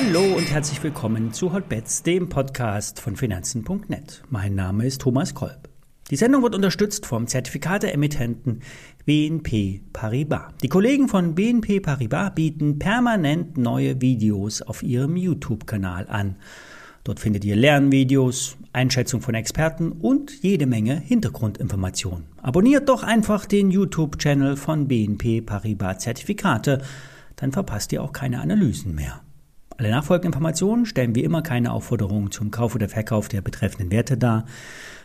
Hallo 0.00 0.36
und 0.36 0.48
herzlich 0.52 0.80
willkommen 0.84 1.32
zu 1.32 1.52
Hotbets, 1.52 2.04
dem 2.04 2.28
Podcast 2.28 3.00
von 3.00 3.16
Finanzen.net. 3.16 4.22
Mein 4.30 4.54
Name 4.54 4.86
ist 4.86 5.00
Thomas 5.00 5.34
Kolb. 5.34 5.68
Die 6.08 6.14
Sendung 6.14 6.44
wird 6.44 6.54
unterstützt 6.54 7.04
vom 7.04 7.26
Zertifikateemittenten 7.26 8.62
BNP 9.06 9.80
Paribas. 9.92 10.52
Die 10.62 10.68
Kollegen 10.68 11.08
von 11.08 11.34
BNP 11.34 11.80
Paribas 11.80 12.32
bieten 12.32 12.78
permanent 12.78 13.58
neue 13.58 14.00
Videos 14.00 14.62
auf 14.62 14.84
ihrem 14.84 15.16
YouTube-Kanal 15.16 16.06
an. 16.08 16.36
Dort 17.02 17.18
findet 17.18 17.44
ihr 17.44 17.56
Lernvideos, 17.56 18.56
Einschätzung 18.72 19.20
von 19.20 19.34
Experten 19.34 19.90
und 19.90 20.44
jede 20.44 20.66
Menge 20.66 20.94
Hintergrundinformationen. 20.94 22.26
Abonniert 22.40 22.88
doch 22.88 23.02
einfach 23.02 23.46
den 23.46 23.72
YouTube-Channel 23.72 24.56
von 24.56 24.86
BNP 24.86 25.40
Paribas 25.40 25.98
Zertifikate, 25.98 26.82
dann 27.34 27.50
verpasst 27.50 27.92
ihr 27.92 28.00
auch 28.00 28.12
keine 28.12 28.40
Analysen 28.40 28.94
mehr. 28.94 29.22
Alle 29.78 29.90
nachfolgenden 29.90 30.32
Informationen 30.32 30.86
stellen 30.86 31.14
wie 31.14 31.22
immer 31.22 31.40
keine 31.40 31.72
Aufforderung 31.72 32.32
zum 32.32 32.50
Kauf 32.50 32.74
oder 32.74 32.88
Verkauf 32.88 33.28
der 33.28 33.42
betreffenden 33.42 33.92
Werte 33.92 34.16
dar. 34.16 34.44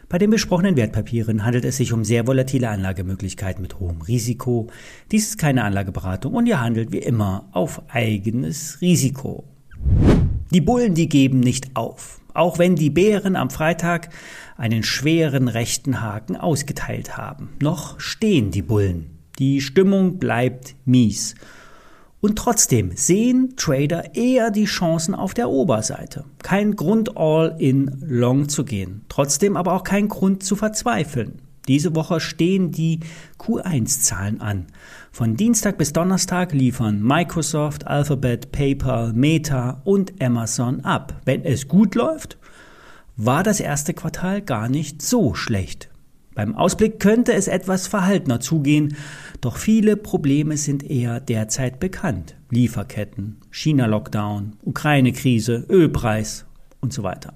Bei 0.09 0.17
den 0.17 0.31
besprochenen 0.31 0.75
Wertpapieren 0.75 1.45
handelt 1.45 1.63
es 1.63 1.77
sich 1.77 1.93
um 1.93 2.03
sehr 2.03 2.25
volatile 2.25 2.69
Anlagemöglichkeiten 2.69 3.61
mit 3.61 3.79
hohem 3.79 4.01
Risiko. 4.01 4.71
Dies 5.11 5.29
ist 5.29 5.37
keine 5.37 5.63
Anlageberatung 5.63 6.33
und 6.33 6.47
ihr 6.47 6.59
handelt 6.59 6.91
wie 6.91 6.97
immer 6.97 7.47
auf 7.51 7.83
eigenes 7.89 8.81
Risiko. 8.81 9.43
Die 10.51 10.61
Bullen, 10.61 10.95
die 10.95 11.07
geben 11.07 11.39
nicht 11.39 11.75
auf. 11.75 12.19
Auch 12.33 12.57
wenn 12.57 12.75
die 12.75 12.89
Bären 12.89 13.35
am 13.35 13.51
Freitag 13.51 14.09
einen 14.57 14.81
schweren 14.81 15.49
rechten 15.49 16.01
Haken 16.01 16.35
ausgeteilt 16.35 17.15
haben. 17.15 17.49
Noch 17.61 17.99
stehen 17.99 18.49
die 18.49 18.63
Bullen. 18.63 19.19
Die 19.37 19.61
Stimmung 19.61 20.17
bleibt 20.17 20.75
mies. 20.83 21.35
Und 22.23 22.37
trotzdem 22.37 22.91
sehen 22.95 23.55
Trader 23.57 24.15
eher 24.15 24.49
die 24.49 24.63
Chancen 24.63 25.13
auf 25.13 25.33
der 25.33 25.49
Oberseite. 25.49 26.23
Kein 26.41 26.77
Grund, 26.77 27.17
all 27.17 27.53
in 27.59 27.97
long 27.99 28.47
zu 28.47 28.63
gehen. 28.63 29.03
Trotzdem 29.09 29.57
aber 29.57 29.73
auch 29.73 29.83
kein 29.83 30.07
Grund 30.07 30.41
zu 30.41 30.55
verzweifeln. 30.55 31.41
Diese 31.67 31.95
Woche 31.95 32.21
stehen 32.21 32.71
die 32.71 33.01
Q1-Zahlen 33.39 34.39
an. 34.39 34.67
Von 35.11 35.35
Dienstag 35.35 35.77
bis 35.77 35.91
Donnerstag 35.91 36.53
liefern 36.53 37.03
Microsoft, 37.03 37.87
Alphabet, 37.87 38.53
PayPal, 38.53 39.11
Meta 39.11 39.81
und 39.83 40.23
Amazon 40.23 40.79
ab. 40.85 41.19
Wenn 41.25 41.43
es 41.43 41.67
gut 41.67 41.93
läuft, 41.93 42.37
war 43.17 43.43
das 43.43 43.59
erste 43.59 43.93
Quartal 43.93 44.41
gar 44.41 44.69
nicht 44.69 45.01
so 45.01 45.33
schlecht. 45.33 45.89
Beim 46.35 46.55
Ausblick 46.55 46.99
könnte 46.99 47.33
es 47.33 47.47
etwas 47.47 47.87
verhaltener 47.87 48.39
zugehen, 48.39 48.95
doch 49.41 49.57
viele 49.57 49.97
Probleme 49.97 50.57
sind 50.57 50.83
eher 50.83 51.19
derzeit 51.19 51.79
bekannt. 51.79 52.35
Lieferketten, 52.49 53.37
China-Lockdown, 53.51 54.57
Ukraine-Krise, 54.63 55.65
Ölpreis 55.69 56.45
und 56.81 56.93
so 56.93 57.03
weiter. 57.03 57.33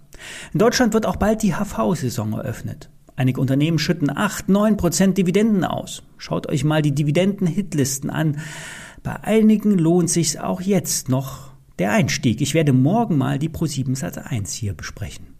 In 0.53 0.59
Deutschland 0.59 0.94
wird 0.94 1.06
auch 1.06 1.18
bald 1.18 1.44
die 1.44 1.53
HV-Saison 1.53 2.34
eröffnet. 2.34 2.90
Einige 3.16 3.42
Unternehmen 3.42 3.80
schütten 3.80 4.16
8, 4.16 4.50
9 4.50 4.78
Prozent 4.78 5.18
Dividenden 5.18 5.64
aus. 5.64 6.03
Schaut 6.18 6.48
euch 6.48 6.64
mal 6.64 6.81
die 6.81 6.94
Dividenden-Hitlisten 6.94 8.09
an. 8.09 8.38
Bei 9.02 9.23
einigen 9.23 9.78
lohnt 9.78 10.09
sich 10.09 10.40
auch 10.40 10.62
jetzt 10.62 11.09
noch 11.09 11.52
der 11.80 11.92
Einstieg. 11.92 12.42
Ich 12.42 12.53
werde 12.53 12.73
morgen 12.73 13.18
mal 13.18 13.40
die 13.40 13.50
Pro7 13.50 13.95
Satz 13.95 14.18
1 14.18 14.53
hier 14.53 14.73
besprechen. 14.73 15.37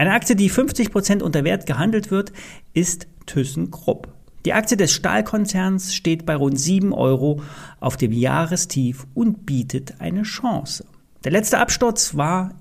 Eine 0.00 0.14
Aktie, 0.14 0.34
die 0.34 0.50
50% 0.50 1.20
unter 1.20 1.44
Wert 1.44 1.66
gehandelt 1.66 2.10
wird, 2.10 2.32
ist 2.72 3.06
ThyssenKrupp. 3.26 4.08
Die 4.46 4.54
Aktie 4.54 4.78
des 4.78 4.92
Stahlkonzerns 4.92 5.94
steht 5.94 6.24
bei 6.24 6.36
rund 6.36 6.58
7 6.58 6.94
Euro 6.94 7.42
auf 7.80 7.98
dem 7.98 8.10
Jahrestief 8.10 9.06
und 9.12 9.44
bietet 9.44 10.00
eine 10.00 10.22
Chance. 10.22 10.86
Der 11.22 11.32
letzte 11.32 11.58
Absturz 11.58 12.14
war 12.14 12.54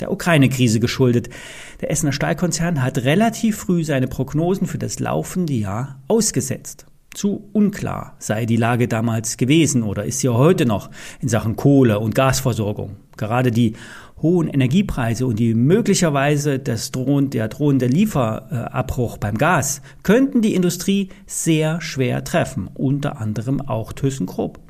der 0.00 0.12
Ukraine-Krise 0.12 0.80
geschuldet. 0.80 1.30
Der 1.80 1.90
Essener 1.90 2.12
Stahlkonzern 2.12 2.82
hat 2.82 2.98
relativ 2.98 3.56
früh 3.56 3.84
seine 3.84 4.06
Prognosen 4.06 4.66
für 4.66 4.76
das 4.76 5.00
laufende 5.00 5.54
Jahr 5.54 5.98
ausgesetzt. 6.08 6.84
Zu 7.14 7.48
unklar 7.52 8.16
sei 8.18 8.46
die 8.46 8.56
Lage 8.56 8.88
damals 8.88 9.36
gewesen 9.36 9.82
oder 9.82 10.04
ist 10.04 10.20
sie 10.20 10.28
heute 10.30 10.64
noch 10.64 10.90
in 11.20 11.28
Sachen 11.28 11.56
Kohle- 11.56 12.00
und 12.00 12.14
Gasversorgung. 12.14 12.96
Gerade 13.16 13.50
die 13.50 13.74
hohen 14.22 14.48
Energiepreise 14.48 15.26
und 15.26 15.38
die 15.38 15.54
möglicherweise 15.54 16.58
das 16.58 16.92
drohend, 16.92 17.34
der 17.34 17.48
drohende 17.48 17.86
Lieferabbruch 17.86 19.18
beim 19.18 19.36
Gas 19.36 19.82
könnten 20.02 20.40
die 20.40 20.54
Industrie 20.54 21.10
sehr 21.26 21.80
schwer 21.80 22.24
treffen, 22.24 22.70
unter 22.72 23.20
anderem 23.20 23.60
auch 23.60 23.92
ThyssenKrupp. 23.92 24.60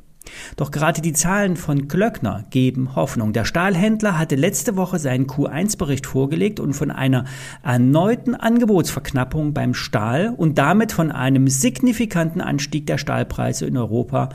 Doch 0.55 0.71
gerade 0.71 1.01
die 1.01 1.13
Zahlen 1.13 1.55
von 1.57 1.87
Glöckner 1.87 2.45
geben 2.49 2.95
Hoffnung. 2.95 3.33
Der 3.33 3.45
Stahlhändler 3.45 4.17
hatte 4.17 4.35
letzte 4.35 4.75
Woche 4.75 4.99
seinen 4.99 5.27
Q1-Bericht 5.27 6.05
vorgelegt 6.05 6.59
und 6.59 6.73
von 6.73 6.91
einer 6.91 7.25
erneuten 7.63 8.35
Angebotsverknappung 8.35 9.53
beim 9.53 9.73
Stahl 9.73 10.33
und 10.35 10.57
damit 10.57 10.91
von 10.91 11.11
einem 11.11 11.47
signifikanten 11.47 12.41
Anstieg 12.41 12.87
der 12.87 12.97
Stahlpreise 12.97 13.65
in 13.65 13.77
Europa 13.77 14.29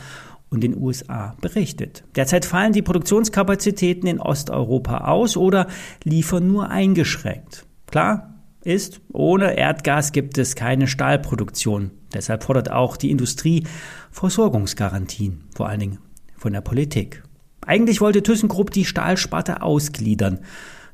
und 0.51 0.63
den 0.63 0.77
USA 0.77 1.37
berichtet. 1.41 2.05
Derzeit 2.17 2.45
fallen 2.45 2.73
die 2.73 2.83
Produktionskapazitäten 2.83 4.09
in 4.09 4.21
Osteuropa 4.21 4.99
aus 5.09 5.37
oder 5.37 5.67
liefern 6.05 6.47
nur 6.47 6.71
eingeschränkt. 6.71 7.67
Klar 7.87 8.38
ist, 8.69 9.01
ohne 9.13 9.57
Erdgas 9.57 10.13
gibt 10.13 10.39
es 10.39 10.55
keine 10.55 10.87
Stahlproduktion. 10.87 11.91
Deshalb 12.13 12.45
fordert 12.45 12.71
auch 12.71 12.97
die 12.97 13.11
Industrie 13.11 13.65
Versorgungsgarantien, 14.11 15.45
vor 15.57 15.69
allen 15.69 15.81
Dingen 15.81 15.99
von 16.37 16.53
der 16.53 16.61
Politik. 16.61 17.23
Eigentlich 17.67 18.01
wollte 18.01 18.23
ThyssenKrupp 18.23 18.71
die 18.71 18.85
Stahlsparte 18.85 19.63
ausgliedern, 19.63 20.41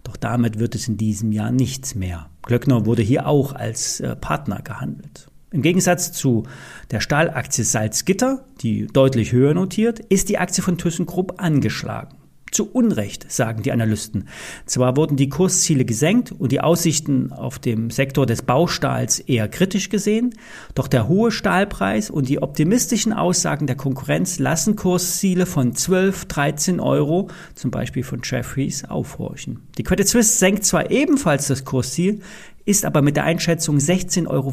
doch 0.03 0.17
damit 0.17 0.59
wird 0.59 0.75
es 0.75 0.89
in 0.89 0.97
diesem 0.97 1.33
Jahr 1.33 1.51
nichts 1.51 1.95
mehr. 1.95 2.31
Glöckner 2.43 2.87
wurde 2.87 3.03
hier 3.03 3.27
auch 3.27 3.53
als 3.53 4.01
äh, 4.01 4.17
Partner 4.17 4.61
gehandelt. 4.63 5.29
Im 5.51 5.63
Gegensatz 5.63 6.13
zu 6.13 6.45
der 6.91 7.01
Stahlaktie 7.01 7.65
Salzgitter, 7.65 8.45
die 8.61 8.87
deutlich 8.87 9.33
höher 9.33 9.55
notiert, 9.55 10.01
ist 10.01 10.29
die 10.29 10.39
Aktie 10.39 10.63
von 10.63 10.79
ThyssenKrupp 10.79 11.41
angeschlagen. 11.41 12.19
Zu 12.55 12.71
Unrecht, 12.71 13.33
sagen 13.33 13.65
die 13.65 13.73
Analysten. 13.73 14.29
Zwar 14.65 14.97
wurden 14.97 15.17
die 15.17 15.29
Kursziele 15.29 15.85
gesenkt 15.85 16.31
und 16.31 16.53
die 16.53 16.61
Aussichten 16.61 17.33
auf 17.33 17.59
dem 17.59 17.91
Sektor 17.91 18.27
des 18.27 18.43
Baustahls 18.43 19.19
eher 19.19 19.49
kritisch 19.49 19.89
gesehen, 19.89 20.37
doch 20.77 20.87
der 20.87 21.09
hohe 21.09 21.33
Stahlpreis 21.33 22.11
und 22.11 22.29
die 22.29 22.41
optimistischen 22.41 23.13
Aussagen 23.13 23.67
der 23.67 23.75
Konkurrenz 23.75 24.39
lassen 24.39 24.77
Kursziele 24.77 25.47
von 25.47 25.75
12, 25.75 26.27
13 26.27 26.79
Euro, 26.79 27.29
zum 27.57 27.73
Beispiel 27.73 28.05
von 28.05 28.21
Jeffries, 28.23 28.85
aufhorchen. 28.85 29.59
Die 29.77 29.83
Credit 29.83 30.07
Suisse 30.07 30.39
senkt 30.39 30.65
zwar 30.65 30.93
ebenfalls 30.93 31.49
das 31.49 31.65
Kursziel, 31.65 32.21
ist 32.65 32.85
aber 32.85 33.03
mit 33.03 33.17
der 33.17 33.25
Einschätzung 33.25 33.79
16,50 33.79 34.29
Euro 34.29 34.53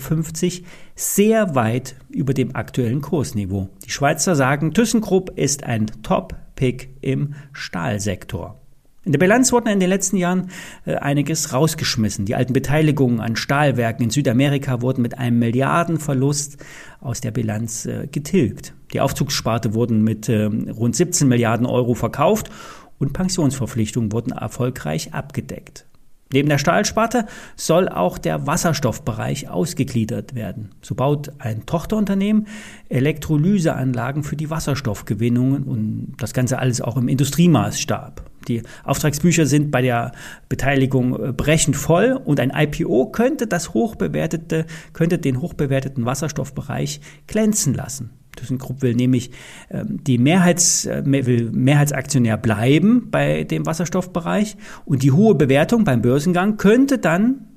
sehr 0.95 1.53
weit 1.53 1.97
über 2.09 2.33
dem 2.33 2.56
aktuellen 2.56 3.01
Kursniveau. 3.01 3.69
Die 3.85 3.91
Schweizer 3.91 4.35
sagen, 4.35 4.73
ThyssenKrupp 4.73 5.38
ist 5.38 5.66
ein 5.66 5.85
Top 6.01 6.35
Pick 6.61 6.89
im 7.01 7.33
Stahlsektor. 7.53 8.61
In 9.03 9.13
der 9.13 9.17
Bilanz 9.17 9.51
wurden 9.51 9.69
in 9.69 9.79
den 9.79 9.89
letzten 9.89 10.16
Jahren 10.16 10.51
äh, 10.85 10.94
einiges 10.94 11.53
rausgeschmissen. 11.53 12.25
Die 12.25 12.35
alten 12.35 12.53
Beteiligungen 12.53 13.19
an 13.19 13.35
Stahlwerken 13.35 14.03
in 14.03 14.11
Südamerika 14.11 14.79
wurden 14.79 15.01
mit 15.01 15.17
einem 15.17 15.39
Milliardenverlust 15.39 16.63
aus 17.00 17.19
der 17.19 17.31
Bilanz 17.31 17.88
äh, 17.88 18.05
getilgt. 18.05 18.75
Die 18.94 19.01
Aufzugssparte 19.01 19.73
wurden 19.73 20.03
mit 20.03 20.29
äh, 20.29 20.44
rund 20.44 20.95
17 20.95 21.27
Milliarden 21.27 21.66
Euro 21.66 21.95
verkauft 21.95 22.51
und 23.00 23.11
Pensionsverpflichtungen 23.11 24.11
wurden 24.11 24.31
erfolgreich 24.31 25.16
abgedeckt. 25.16 25.88
Neben 26.34 26.50
der 26.50 26.58
Stahlsparte 26.58 27.25
soll 27.56 27.90
auch 27.90 28.18
der 28.18 28.47
Wasserstoffbereich 28.47 29.50
ausgegliedert 29.50 30.34
werden. 30.36 30.69
So 30.81 30.96
baut 30.96 31.31
ein 31.40 31.66
Tochterunternehmen 31.66 32.47
Elektrolyseanlagen 32.90 34.24
für 34.24 34.36
die 34.36 34.50
Wasserstoffgewinnungen 34.50 35.63
und 35.63 36.13
das 36.18 36.33
Ganze 36.33 36.60
alles 36.60 36.81
auch 36.81 36.98
im 36.98 37.07
Industriemaßstab. 37.07 38.30
Die 38.48 38.63
Auftragsbücher 38.83 39.45
sind 39.45 39.72
bei 39.72 39.81
der 39.81 40.13
Beteiligung 40.50 41.22
äh, 41.22 41.31
brechend 41.31 41.75
voll 41.75 42.19
und 42.24 42.39
ein 42.39 42.51
IPO 42.56 43.12
könnte 43.12 43.45
das 43.45 43.74
hochbewertete, 43.74 44.66
könnte 44.94 45.19
den 45.19 45.42
hochbewerteten 45.42 46.06
Wasserstoffbereich 46.06 47.01
glänzen 47.27 47.74
lassen. 47.74 48.20
ThyssenKrupp 48.41 48.81
will 48.81 48.95
nämlich 48.95 49.31
ähm, 49.69 50.03
die 50.03 50.17
Mehrheits, 50.17 50.85
äh, 50.85 51.01
Mehrheitsaktionär 51.03 52.38
bleiben 52.38 53.09
bei 53.11 53.43
dem 53.43 53.65
Wasserstoffbereich 53.65 54.57
und 54.85 55.03
die 55.03 55.11
hohe 55.11 55.35
Bewertung 55.35 55.83
beim 55.83 56.01
Börsengang 56.01 56.57
könnte 56.57 56.97
dann 56.97 57.47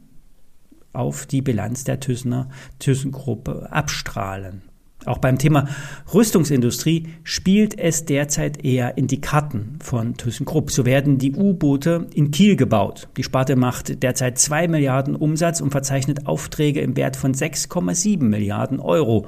auf 0.92 1.26
die 1.26 1.42
Bilanz 1.42 1.84
der 1.84 2.00
Thyssener 2.00 2.48
ThyssenKrupp 2.78 3.68
abstrahlen. 3.70 4.62
Auch 5.06 5.18
beim 5.18 5.38
Thema 5.38 5.68
Rüstungsindustrie 6.14 7.08
spielt 7.24 7.78
es 7.78 8.06
derzeit 8.06 8.64
eher 8.64 8.96
in 8.96 9.06
die 9.06 9.20
Karten 9.20 9.78
von 9.82 10.16
ThyssenKrupp. 10.16 10.70
So 10.70 10.86
werden 10.86 11.18
die 11.18 11.34
U-Boote 11.34 12.06
in 12.14 12.30
Kiel 12.30 12.56
gebaut. 12.56 13.08
Die 13.16 13.22
Sparte 13.22 13.56
macht 13.56 14.02
derzeit 14.02 14.38
zwei 14.38 14.66
Milliarden 14.66 15.14
Umsatz 15.14 15.60
und 15.60 15.70
verzeichnet 15.70 16.26
Aufträge 16.26 16.80
im 16.80 16.96
Wert 16.96 17.16
von 17.16 17.34
6,7 17.34 18.22
Milliarden 18.22 18.80
Euro. 18.80 19.26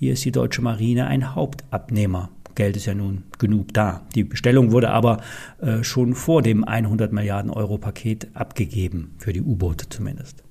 Hier 0.00 0.12
ist 0.12 0.24
die 0.24 0.30
deutsche 0.30 0.62
Marine 0.62 1.08
ein 1.08 1.34
Hauptabnehmer. 1.34 2.30
Geld 2.54 2.76
ist 2.76 2.86
ja 2.86 2.94
nun 2.94 3.24
genug 3.40 3.74
da. 3.74 4.06
Die 4.14 4.22
Bestellung 4.22 4.70
wurde 4.70 4.90
aber 4.90 5.22
äh, 5.60 5.82
schon 5.82 6.14
vor 6.14 6.40
dem 6.40 6.62
100 6.62 7.12
Milliarden 7.12 7.50
Euro 7.50 7.78
Paket 7.78 8.28
abgegeben, 8.32 9.16
für 9.18 9.32
die 9.32 9.42
U-Boote 9.42 9.88
zumindest. 9.88 10.44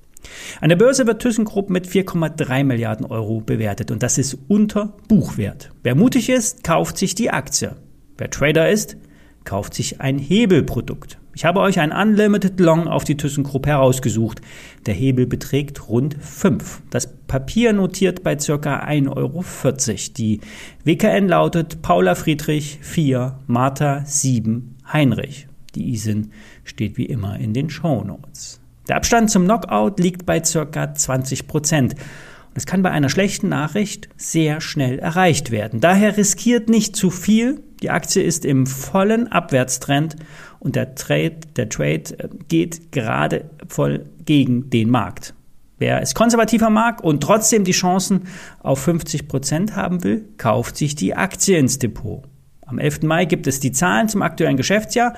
An 0.60 0.68
der 0.68 0.76
Börse 0.76 1.08
wird 1.08 1.22
ThyssenKrupp 1.22 1.70
mit 1.70 1.88
4,3 1.88 2.66
Milliarden 2.66 3.06
Euro 3.06 3.40
bewertet 3.40 3.90
und 3.90 4.04
das 4.04 4.18
ist 4.18 4.38
unter 4.50 4.98
Buchwert. 5.08 5.72
Wer 5.82 5.96
mutig 5.96 6.28
ist, 6.28 6.66
kauft 6.66 6.98
sich 6.98 7.16
die 7.16 7.30
Aktie. 7.30 7.78
Wer 8.18 8.30
Trader 8.30 8.70
ist, 8.70 8.98
kauft 9.46 9.76
sich 9.76 10.02
ein 10.02 10.20
Hebelprodukt. 10.20 11.20
Ich 11.38 11.46
habe 11.46 11.60
euch 11.60 11.80
ein 11.80 11.92
Unlimited 11.92 12.60
Long 12.60 12.88
auf 12.88 13.04
die 13.04 13.16
ThyssenKrupp 13.16 13.68
herausgesucht. 13.68 14.42
Der 14.88 14.96
Hebel 14.96 15.28
beträgt 15.28 15.88
rund 15.88 16.18
5. 16.20 16.82
Das 16.90 17.14
Papier 17.28 17.74
notiert 17.74 18.24
bei 18.24 18.40
circa 18.40 18.80
1,40 18.84 19.16
Euro. 19.16 19.44
Die 20.18 20.42
WKN 20.84 21.28
lautet 21.28 21.84
Paula 21.84 22.16
Friedrich 22.16 22.80
4, 22.82 23.38
Martha 23.46 24.04
7, 24.04 24.78
Heinrich. 24.92 25.48
Die 25.76 25.92
ISIN 25.92 26.32
steht 26.64 26.98
wie 26.98 27.06
immer 27.06 27.38
in 27.38 27.54
den 27.54 27.70
Show 27.70 28.04
Notes. 28.04 28.60
Der 28.88 28.96
Abstand 28.96 29.30
zum 29.30 29.44
Knockout 29.44 30.00
liegt 30.00 30.26
bei 30.26 30.44
circa 30.44 30.96
20 30.96 31.46
Prozent. 31.46 31.94
Es 32.56 32.66
kann 32.66 32.82
bei 32.82 32.90
einer 32.90 33.10
schlechten 33.10 33.50
Nachricht 33.50 34.10
sehr 34.18 34.60
schnell 34.60 34.98
erreicht 34.98 35.52
werden. 35.52 35.82
Daher 35.82 36.18
riskiert 36.18 36.68
nicht 36.68 36.96
zu 36.96 37.12
viel. 37.12 37.62
Die 37.84 37.92
Aktie 37.92 38.24
ist 38.24 38.44
im 38.44 38.66
vollen 38.66 39.32
Abwärtstrend 39.32 40.16
und 40.68 40.76
der 40.76 40.96
Trade, 40.96 41.38
der 41.56 41.70
Trade 41.70 42.20
äh, 42.20 42.28
geht 42.50 42.92
gerade 42.92 43.46
voll 43.70 44.06
gegen 44.26 44.70
den 44.70 44.90
Markt. 44.90 45.34
Wer 45.78 46.02
es 46.02 46.14
konservativer 46.14 46.70
mag 46.70 47.02
und 47.02 47.24
trotzdem 47.24 47.64
die 47.64 47.72
Chancen 47.72 48.24
auf 48.60 48.80
50 48.80 49.30
Prozent 49.30 49.78
haben 49.78 50.04
will, 50.04 50.26
kauft 50.38 50.76
sich 50.76 50.96
die 50.96 51.16
Aktie 51.16 51.58
ins 51.58 51.80
Depot. 51.80 52.24
Am 52.66 52.80
11. 52.80 53.04
Mai 53.04 53.24
gibt 53.24 53.48
es 53.48 53.62
die 53.62 53.72
Zahlen 53.72 54.10
zum 54.10 54.22
aktuellen 54.22 54.58
Geschäftsjahr. 54.58 55.14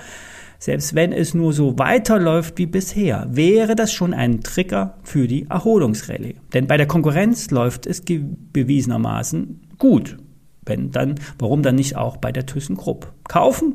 Selbst 0.60 0.94
wenn 0.94 1.14
es 1.14 1.34
nur 1.34 1.52
so 1.52 1.80
weiterläuft 1.80 2.60
wie 2.60 2.68
bisher, 2.68 3.26
wäre 3.32 3.74
das 3.74 3.92
schon 3.92 4.14
ein 4.14 4.42
Trigger 4.42 5.00
für 5.02 5.28
die 5.28 5.48
Erholungsrallye. 5.50 6.36
Denn 6.54 6.68
bei 6.68 6.78
der 6.78 6.86
Konkurrenz 6.86 7.50
läuft 7.50 7.88
es 7.88 8.04
bewiesenermaßen 8.04 9.62
gut. 9.80 10.18
Wenn 10.64 10.92
dann, 10.92 11.16
warum 11.40 11.64
dann 11.64 11.76
nicht 11.76 11.96
auch 11.96 12.18
bei 12.18 12.32
der 12.32 12.46
ThyssenKrupp? 12.46 13.12
Kaufen 13.28 13.74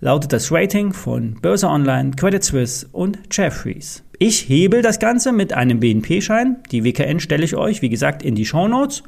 lautet 0.00 0.32
das 0.32 0.52
Rating 0.52 0.92
von 0.92 1.34
Börse 1.40 1.68
Online, 1.68 2.12
Credit 2.12 2.42
Suisse 2.42 2.86
und 2.92 3.18
Jeffries. 3.30 4.02
Ich 4.18 4.48
hebel 4.48 4.82
das 4.82 4.98
Ganze 4.98 5.32
mit 5.32 5.52
einem 5.52 5.80
BNP-Schein. 5.80 6.62
Die 6.70 6.84
WKN 6.84 7.20
stelle 7.20 7.44
ich 7.44 7.56
euch, 7.56 7.82
wie 7.82 7.88
gesagt, 7.88 8.22
in 8.22 8.34
die 8.34 8.46
Show 8.46 8.68
Notes. 8.68 9.02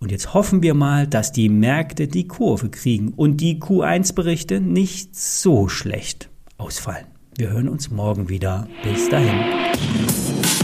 Und 0.00 0.10
jetzt 0.10 0.34
hoffen 0.34 0.62
wir 0.62 0.74
mal, 0.74 1.06
dass 1.06 1.32
die 1.32 1.48
Märkte 1.48 2.08
die 2.08 2.28
Kurve 2.28 2.68
kriegen 2.68 3.12
und 3.14 3.38
die 3.38 3.60
Q1-Berichte 3.60 4.60
nicht 4.60 5.16
so 5.16 5.68
schlecht 5.68 6.30
ausfallen. 6.58 7.06
Wir 7.36 7.50
hören 7.50 7.68
uns 7.68 7.90
morgen 7.90 8.28
wieder. 8.28 8.68
Bis 8.82 9.08
dahin. 9.08 10.63